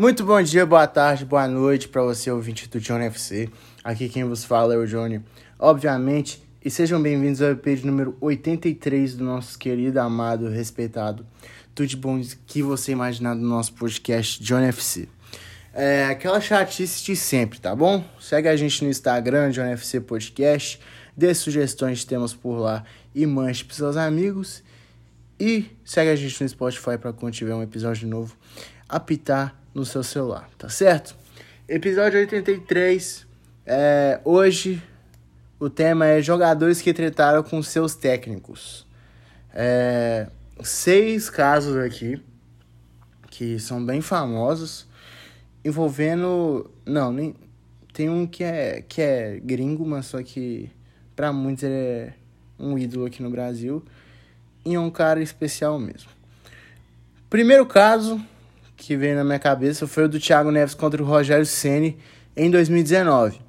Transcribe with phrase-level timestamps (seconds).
[0.00, 3.50] Muito bom dia, boa tarde, boa noite para você, ouvinte do Johnny FC.
[3.82, 5.20] Aqui quem vos fala é o Johnny,
[5.58, 11.26] obviamente, e sejam bem-vindos ao EP número 83 do nosso querido, amado, respeitado,
[11.74, 15.08] tudo de bom que você imaginar do nosso podcast Johnny FC.
[15.74, 18.04] É aquela chatice de sempre, tá bom?
[18.20, 20.78] Segue a gente no Instagram, Johnny FC Podcast,
[21.16, 24.62] dê sugestões de temas por lá e manche pros seus amigos.
[25.40, 28.36] E segue a gente no Spotify para quando tiver um episódio novo
[28.88, 31.16] apitar no seu celular, tá certo?
[31.68, 33.26] Episódio 83.
[33.64, 34.82] É, hoje
[35.60, 38.84] o tema é jogadores que trataram com seus técnicos.
[39.54, 40.26] É,
[40.62, 42.20] seis casos aqui
[43.30, 44.86] que são bem famosos
[45.64, 47.34] envolvendo não nem
[47.92, 50.70] tem um que é que é gringo mas só que
[51.14, 52.14] para muitos ele é
[52.58, 53.84] um ídolo aqui no Brasil
[54.64, 56.10] e é um cara especial mesmo
[57.30, 58.20] primeiro caso
[58.78, 61.98] que veio na minha cabeça foi o do Thiago Neves contra o Rogério Ceni
[62.36, 63.40] em 2019.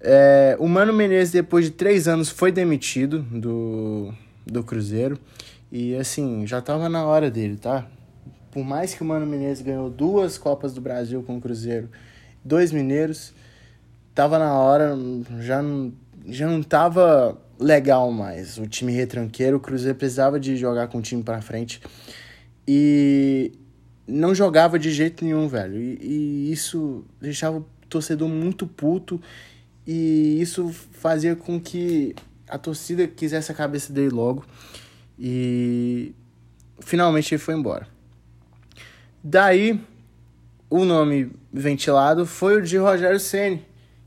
[0.00, 4.12] É, o Mano Menezes, depois de três anos, foi demitido do,
[4.46, 5.18] do Cruzeiro.
[5.70, 7.86] E assim, já tava na hora dele, tá?
[8.50, 11.88] Por mais que o Mano Menezes ganhou duas Copas do Brasil com o Cruzeiro,
[12.42, 13.34] dois mineiros,
[14.14, 14.96] tava na hora,
[15.40, 15.92] já não,
[16.26, 18.56] já não tava legal mais.
[18.56, 21.80] O time retranqueiro, o Cruzeiro precisava de jogar com o time para frente.
[22.66, 23.52] E
[24.10, 25.80] não jogava de jeito nenhum, velho.
[25.80, 29.20] E, e, isso deixava o torcedor muito puto.
[29.86, 32.14] E isso fazia com que
[32.48, 34.44] a torcida quisesse a cabeça dele logo.
[35.18, 36.14] E
[36.80, 37.86] finalmente ele foi embora.
[39.22, 39.80] Daí,
[40.68, 43.62] o nome ventilado foi o de Rogério Ceni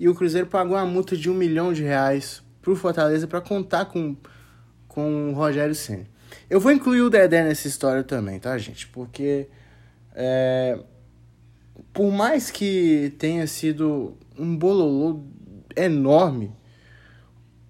[0.00, 3.84] E o Cruzeiro pagou uma multa de um milhão de reais pro Fortaleza para contar
[3.84, 4.16] com,
[4.88, 6.08] com o Rogério Ceni
[6.50, 8.88] Eu vou incluir o Dedé nessa história também, tá, gente?
[8.88, 9.48] Porque
[10.16, 10.78] é,
[11.92, 15.22] por mais que tenha sido um bololô
[15.76, 16.50] enorme,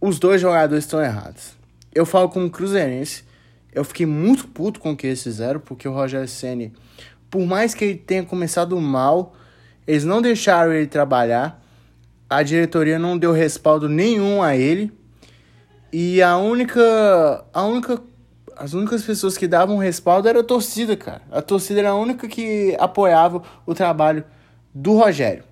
[0.00, 1.56] os dois jogadores estão errados.
[1.92, 3.24] Eu falo como cruzeirense,
[3.72, 6.72] eu fiquei muito puto com o que eles fizeram, porque o Rogério Ceni,
[7.28, 9.34] por mais que ele tenha começado mal,
[9.86, 11.62] eles não deixaram ele trabalhar,
[12.30, 14.92] a diretoria não deu respaldo nenhum a ele,
[15.92, 18.00] e a única, a única
[18.56, 21.22] as únicas pessoas que davam respaldo era a torcida, cara.
[21.30, 24.24] A torcida era a única que apoiava o trabalho
[24.74, 25.44] do Rogério.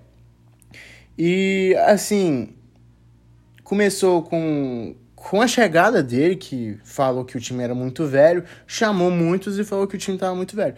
[1.17, 2.49] E assim,
[3.63, 9.11] começou com, com a chegada dele, que falou que o time era muito velho, chamou
[9.11, 10.75] muitos e falou que o time estava muito velho.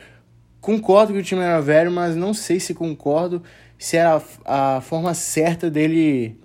[0.59, 3.41] Concordo que o time era velho, mas não sei se concordo
[3.79, 6.39] se era a, a forma certa dele,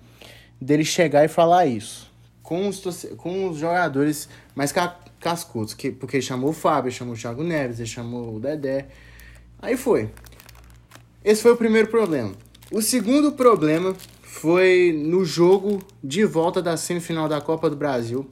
[0.61, 2.12] dele chegar e falar isso.
[2.43, 2.83] Com os,
[3.17, 4.71] com os jogadores mais
[5.19, 8.39] cascudos, que, porque ele chamou o Fábio, ele chamou o Thiago Neves, ele chamou o
[8.39, 8.87] Dedé.
[9.61, 10.11] Aí foi.
[11.23, 12.33] Esse foi o primeiro problema.
[12.69, 18.29] O segundo problema foi no jogo de volta da semifinal da Copa do Brasil,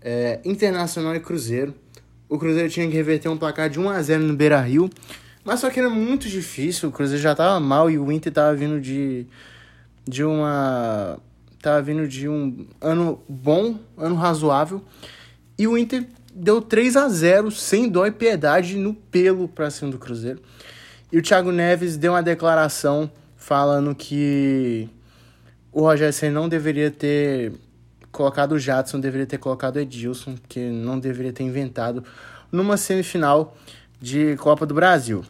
[0.00, 1.74] é, Internacional e Cruzeiro.
[2.28, 4.88] O Cruzeiro tinha que reverter um placar de 1 a 0 no Beira Rio,
[5.44, 6.88] mas só que era muito difícil.
[6.88, 9.26] O Cruzeiro já estava mal e o Inter estava vindo de,
[10.06, 11.18] de uma.
[11.62, 14.82] Tava vindo de um ano bom, ano razoável.
[15.56, 19.92] E o Inter deu 3 a 0 sem dó e piedade no pelo para cima
[19.92, 20.42] do Cruzeiro.
[21.12, 24.88] E o Thiago Neves deu uma declaração falando que
[25.70, 27.52] o Rogério Senna não deveria ter
[28.10, 32.02] colocado o Jadson, deveria ter colocado o Edilson, que não deveria ter inventado
[32.50, 33.56] numa semifinal
[34.00, 35.24] de Copa do Brasil.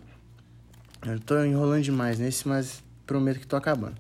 [1.07, 3.97] Eu tô enrolando demais nesse, mas prometo que tô acabando.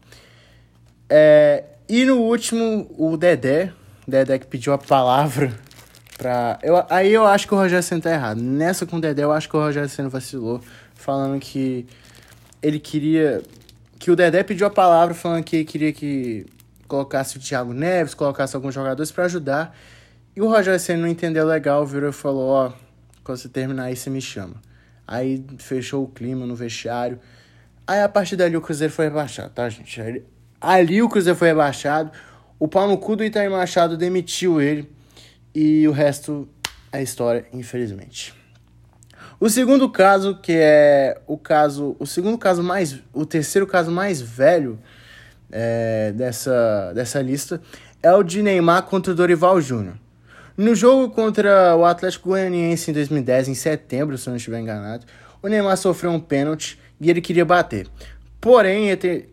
[1.10, 3.72] É, e no último, o Dedé,
[4.06, 5.53] Dedé que pediu a palavra
[6.16, 6.59] pra.
[6.62, 8.41] Eu, aí eu acho que o Rogério Senna tá errado.
[8.41, 10.60] Nessa com o Dedé, eu acho que o Rogério Senna vacilou,
[10.94, 11.87] falando que
[12.62, 13.43] ele queria.
[13.98, 16.47] Que o Dedé pediu a palavra falando que queria que
[16.88, 19.76] colocasse o Thiago Neves, colocasse alguns jogadores para ajudar.
[20.34, 22.72] E o Rogério Senna não entendeu legal, virou e falou: Ó, oh,
[23.22, 24.54] quando você terminar aí, você me chama.
[25.06, 27.19] Aí fechou o clima no vestiário.
[27.87, 30.00] Aí a partir dali o Cruzeiro foi rebaixado, tá, gente?
[30.62, 32.12] Ali o Cruzeiro foi rebaixado.
[32.56, 34.88] O pau no cu do Itaí Machado demitiu ele.
[35.53, 36.49] E o resto
[36.93, 38.32] é história, infelizmente.
[39.41, 44.20] O segundo caso, que é o caso, o segundo caso mais, o terceiro caso mais
[44.20, 44.79] velho
[45.50, 47.61] é, dessa, dessa lista
[48.00, 49.97] é o de Neymar contra o Dorival Júnior.
[50.56, 55.06] No jogo contra o Atlético Goianiense em 2010, em setembro, se eu não estiver enganado,
[55.43, 57.88] o Neymar sofreu um pênalti e ele queria bater.
[58.42, 58.88] Porém,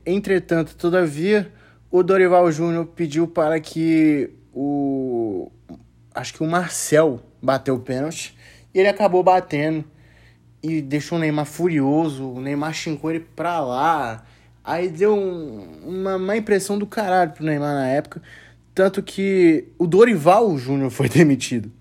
[0.05, 1.51] entretanto, todavia,
[1.89, 5.51] o Dorival Júnior pediu para que o
[6.13, 8.37] acho que o Marcel bateu o pênalti
[8.71, 9.83] e ele acabou batendo
[10.61, 14.23] e deixou o Neymar furioso, o Neymar xingou ele pra lá.
[14.63, 18.21] Aí deu um, uma má impressão do caralho pro Neymar na época.
[18.75, 21.71] Tanto que o Dorival Júnior foi demitido.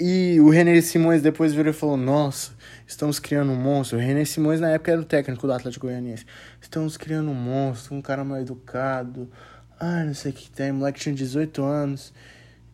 [0.00, 2.52] E o René Simões depois virou e falou: Nossa,
[2.86, 3.98] estamos criando um monstro.
[3.98, 6.24] O René Simões na época era o técnico do Atlético Goianiense.
[6.58, 9.30] Estamos criando um monstro, um cara mal educado.
[9.78, 10.70] Ah, não sei o que tem.
[10.70, 12.14] O moleque tinha 18 anos.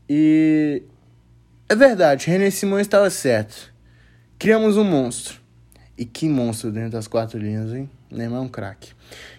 [0.08, 0.84] E.
[1.69, 3.75] É verdade, René Simões estava certo.
[4.38, 5.40] Criamos um monstro.
[5.99, 7.90] E que monstro dentro das quatro linhas, hein?
[8.08, 8.93] Neymar é um craque.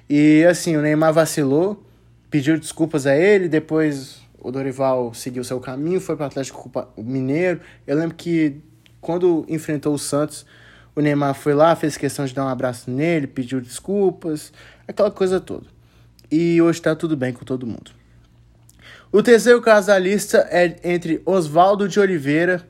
[0.09, 1.81] E assim, o Neymar vacilou,
[2.29, 7.59] pediu desculpas a ele, depois o Dorival seguiu seu caminho, foi para o Atlético Mineiro.
[7.85, 8.61] Eu lembro que
[9.01, 10.45] quando enfrentou o Santos,
[10.95, 14.53] o Neymar foi lá, fez questão de dar um abraço nele, pediu desculpas,
[14.87, 15.65] aquela coisa toda.
[16.31, 17.91] E hoje está tudo bem com todo mundo.
[19.11, 22.65] O terceiro caso da lista é entre Oswaldo de Oliveira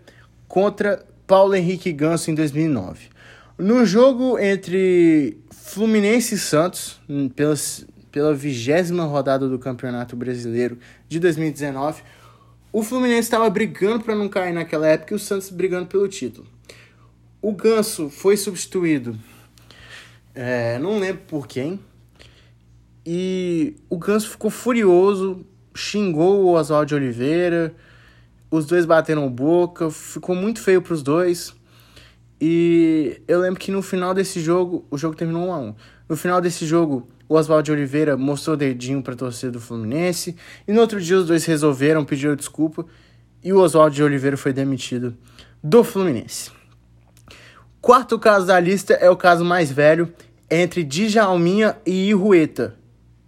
[0.47, 3.09] contra Paulo Henrique Ganso em 2009.
[3.55, 6.99] No jogo entre Fluminense e Santos,
[7.35, 7.53] pela,
[8.17, 12.01] pela vigésima rodada do Campeonato Brasileiro de 2019,
[12.73, 16.47] o Fluminense estava brigando para não cair naquela época e o Santos brigando pelo título.
[17.39, 19.15] O Ganso foi substituído,
[20.33, 21.79] é, não lembro por quem,
[23.05, 27.75] e o Ganso ficou furioso, xingou o Oswaldo de Oliveira,
[28.49, 31.55] os dois bateram boca, ficou muito feio para os dois.
[32.41, 35.75] E eu lembro que no final desse jogo, o jogo terminou 1 a 1.
[36.09, 40.35] No final desse jogo, o Oswaldo Oliveira mostrou o dedinho para torcer do Fluminense,
[40.67, 42.85] e no outro dia os dois resolveram, pediram desculpa,
[43.43, 45.15] e o Oswaldo de Oliveira foi demitido
[45.63, 46.51] do Fluminense.
[47.81, 50.11] Quarto caso da lista é o caso mais velho,
[50.49, 52.75] entre Djalminha e Irueta.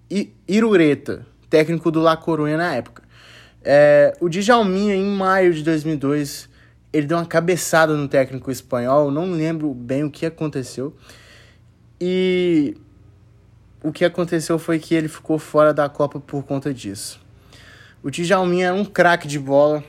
[0.10, 3.04] I, Irureta, técnico do La Coruña na época.
[3.64, 6.50] É, o Djalminha, em maio de 2002,
[6.92, 10.96] ele deu uma cabeçada no técnico espanhol, não lembro bem o que aconteceu.
[12.02, 12.76] E
[13.82, 17.20] o que aconteceu foi que ele ficou fora da Copa por conta disso.
[18.04, 19.84] O Djalminha era um craque de bola,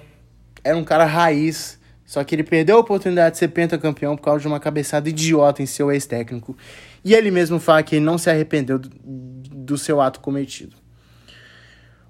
[0.62, 4.40] era um cara raiz, só que ele perdeu a oportunidade de ser pentacampeão por causa
[4.40, 6.56] de uma cabeçada idiota em seu ex-técnico.
[7.04, 10.76] E ele mesmo fala que ele não se arrependeu do, do seu ato cometido.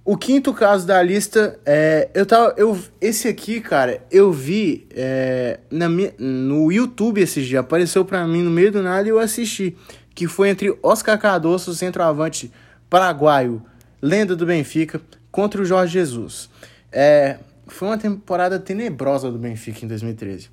[0.03, 2.09] O quinto caso da lista é.
[2.15, 2.55] Eu tava.
[2.57, 5.87] Eu, esse aqui, cara, eu vi é, na,
[6.19, 7.61] no YouTube esses dias.
[7.61, 9.77] Apareceu pra mim no meio do nada e eu assisti.
[10.21, 12.53] Que foi entre Oscar Cardoso, centroavante
[12.91, 13.63] paraguaio,
[14.03, 15.01] lenda do Benfica,
[15.33, 16.51] contra o Jorge Jesus.
[16.93, 20.51] É, foi uma temporada tenebrosa do Benfica em 2013.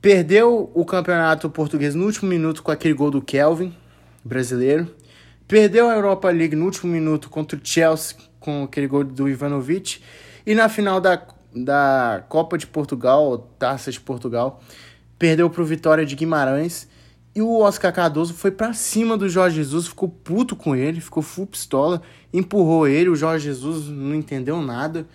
[0.00, 3.74] Perdeu o campeonato português no último minuto com aquele gol do Kelvin,
[4.24, 4.94] brasileiro.
[5.48, 10.00] Perdeu a Europa League no último minuto contra o Chelsea com aquele gol do Ivanovic.
[10.46, 11.20] E na final da,
[11.52, 14.62] da Copa de Portugal, Taça de Portugal,
[15.18, 16.86] perdeu para o Vitória de Guimarães.
[17.34, 21.22] E o Oscar Cardoso foi para cima do Jorge Jesus, ficou puto com ele, ficou
[21.22, 22.02] full pistola,
[22.32, 23.08] empurrou ele.
[23.08, 25.06] O Jorge Jesus não entendeu nada.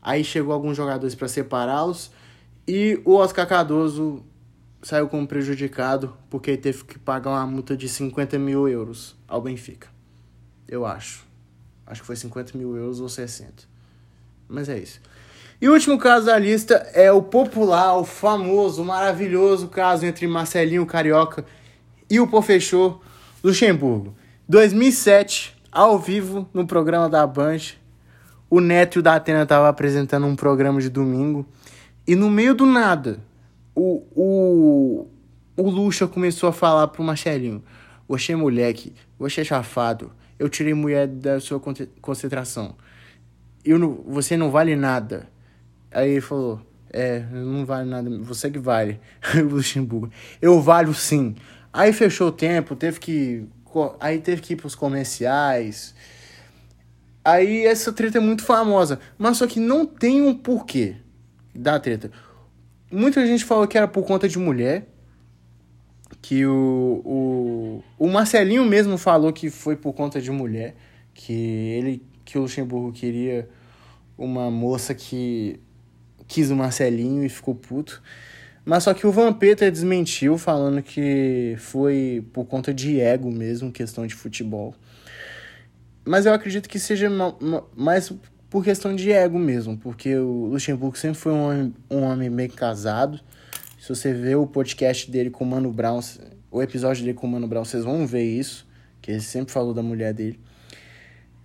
[0.00, 2.10] Aí chegou alguns jogadores para separá-los.
[2.66, 4.22] E o Oscar Cardoso
[4.82, 9.88] saiu como prejudicado porque teve que pagar uma multa de 50 mil euros ao Benfica.
[10.68, 11.26] Eu acho.
[11.86, 13.64] Acho que foi 50 mil euros ou 60.
[14.48, 15.00] Mas é isso.
[15.60, 20.84] E o último caso da lista é o popular, o famoso, maravilhoso caso entre Marcelinho
[20.84, 21.44] Carioca
[22.12, 23.00] e o Pofechô
[23.42, 24.14] Luxemburgo.
[24.46, 27.72] 2007, ao vivo, no programa da Band,
[28.50, 31.46] o Neto e o Datena estavam apresentando um programa de domingo
[32.06, 33.18] e no meio do nada,
[33.74, 35.06] o, o,
[35.56, 37.64] o Luxa começou a falar pro Marcelinho:
[38.06, 41.58] Você, moleque, você é chafado, eu tirei mulher da sua
[42.02, 42.74] concentração.
[43.64, 45.30] Eu não, você não vale nada.
[45.90, 46.60] Aí ele falou,
[46.92, 49.00] é, não vale nada, você que vale.
[49.48, 50.10] Luxemburgo,
[50.42, 51.34] eu valho sim.
[51.72, 53.46] Aí fechou o tempo, teve que.
[53.98, 55.94] Aí teve que ir pros comerciais.
[57.24, 59.00] Aí essa treta é muito famosa.
[59.16, 60.96] Mas só que não tem um porquê
[61.54, 62.10] da treta.
[62.90, 64.86] Muita gente falou que era por conta de mulher
[66.20, 70.76] que o, o, o Marcelinho mesmo falou que foi por conta de mulher,
[71.12, 73.48] que ele que o Luxemburgo queria
[74.16, 75.58] uma moça que
[76.28, 78.00] quis o Marcelinho e ficou puto.
[78.64, 84.06] Mas só que o Vampeta desmentiu, falando que foi por conta de ego mesmo, questão
[84.06, 84.74] de futebol.
[86.04, 87.08] Mas eu acredito que seja
[87.76, 88.12] mais
[88.48, 92.48] por questão de ego mesmo, porque o Luxemburgo sempre foi um homem, um homem bem
[92.48, 93.18] casado,
[93.80, 96.00] se você vê o podcast dele com o Mano Brown,
[96.52, 98.64] o episódio dele com o Mano Brown, vocês vão ver isso,
[99.00, 100.38] que ele sempre falou da mulher dele.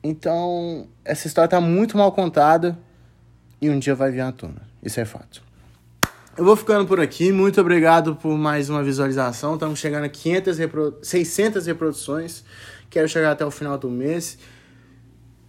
[0.03, 2.77] Então, essa história tá muito mal contada
[3.59, 4.61] e um dia vai vir à tona.
[4.83, 5.46] Isso é fato.
[6.37, 7.31] Eu vou ficando por aqui.
[7.31, 9.55] Muito obrigado por mais uma visualização.
[9.55, 10.95] Estamos chegando a 500 repro...
[11.01, 12.43] 600 reproduções.
[12.91, 14.37] Quero chegar até o final do mês.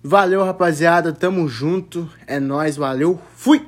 [0.03, 1.13] Valeu, rapaziada.
[1.13, 2.09] Tamo junto.
[2.27, 3.21] É nós, valeu.
[3.37, 3.67] Fui.